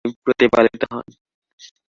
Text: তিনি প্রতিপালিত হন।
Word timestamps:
তিনি 0.05 0.15
প্রতিপালিত 0.25 0.81
হন। 0.91 1.05